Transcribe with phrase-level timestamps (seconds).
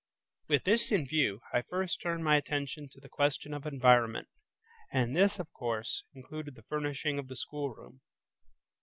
[0.47, 4.29] With this in view, I first turned my attention to the question of environment,
[4.91, 8.01] and this, of course, included the furnishing of the schoolroom.